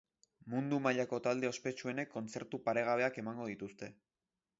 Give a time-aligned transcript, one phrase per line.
[0.51, 3.91] Mundu mailako talde ospetsuenek kontzertu paregabeak emango dituzte.